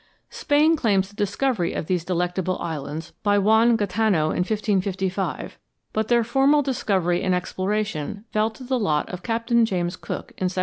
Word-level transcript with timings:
Spain 0.31 0.75
claims 0.75 1.09
the 1.09 1.15
discovery 1.15 1.73
of 1.73 1.85
these 1.85 2.03
delectable 2.03 2.57
isles 2.57 3.11
by 3.21 3.37
Juan 3.37 3.75
Gaetano, 3.75 4.31
in 4.31 4.37
1555, 4.37 5.59
but 5.93 6.07
their 6.07 6.23
formal 6.23 6.63
discovery 6.63 7.21
and 7.21 7.35
exploration 7.35 8.25
fell 8.33 8.49
to 8.49 8.63
the 8.63 8.79
lot 8.79 9.07
of 9.11 9.21
Captain 9.21 9.63
James 9.63 9.95
Cook, 9.95 10.31
in 10.39 10.45
1778. 10.49 10.59